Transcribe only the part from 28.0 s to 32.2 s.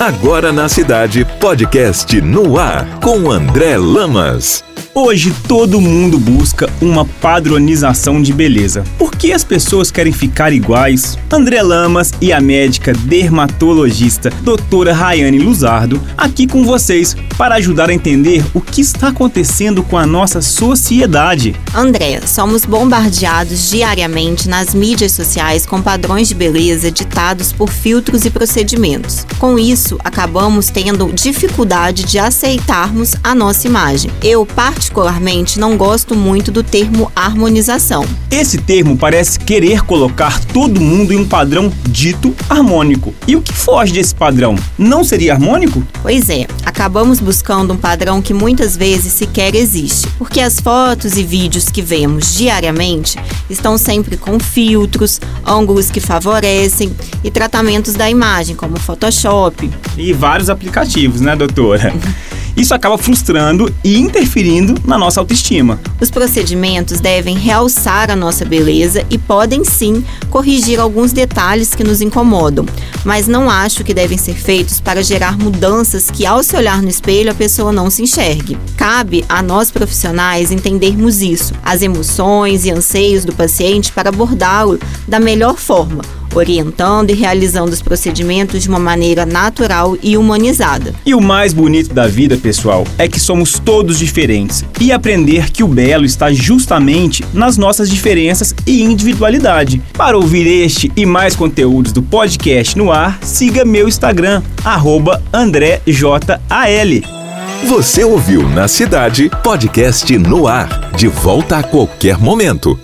e procedimentos. Com isso, acabamos tendo dificuldade de